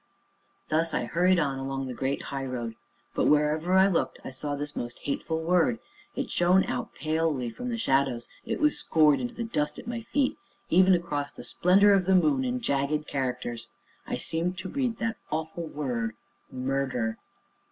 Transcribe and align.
Thus 0.69 0.95
I 0.95 1.05
hurried 1.05 1.37
on 1.37 1.59
along 1.59 1.85
the 1.85 1.93
great 1.93 2.23
highroad, 2.33 2.73
but, 3.13 3.27
wherever 3.27 3.73
I 3.75 3.85
looked, 3.87 4.17
I 4.23 4.31
saw 4.31 4.55
this 4.55 4.75
most 4.75 4.97
hateful 5.03 5.43
word; 5.43 5.77
it 6.15 6.31
shone 6.31 6.63
out 6.63 6.95
palely 6.95 7.51
from 7.51 7.69
the 7.69 7.77
shadows; 7.77 8.27
it 8.43 8.59
was 8.59 8.75
scored 8.79 9.19
into 9.19 9.35
the 9.35 9.43
dust 9.43 9.77
at 9.77 9.85
my 9.85 10.01
feet; 10.01 10.39
even 10.71 10.95
across 10.95 11.31
the 11.31 11.43
splendor 11.43 11.93
of 11.93 12.05
the 12.05 12.15
moon, 12.15 12.43
in 12.43 12.61
jagged 12.61 13.05
characters, 13.05 13.69
I 14.07 14.17
seemed 14.17 14.57
to 14.57 14.69
read 14.69 14.97
that 14.97 15.17
awful 15.31 15.67
word: 15.67 16.15
MURDER. 16.51 17.19